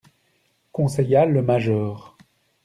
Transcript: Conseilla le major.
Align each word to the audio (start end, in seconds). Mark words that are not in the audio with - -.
Conseilla 0.71 1.27
le 1.27 1.43
major. 1.43 2.17